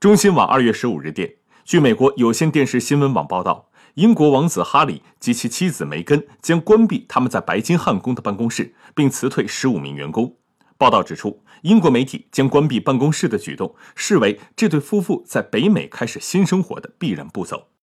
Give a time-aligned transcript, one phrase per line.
[0.00, 1.30] 中新网二月十五日电
[1.62, 10.38] 据美国有线电视新闻网报道英国王子哈里及其妻子梅根将关闭他们在白金汉宫的办公室并辞退十五名员工。
[10.78, 17.70] 报道指出英国媒体将关闭办公室的举动视为这对夫妇在北美开始新生活的必然步骤。